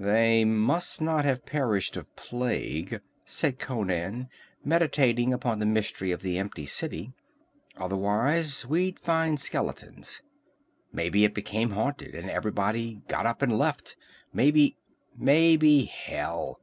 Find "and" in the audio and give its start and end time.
12.14-12.30, 13.42-13.58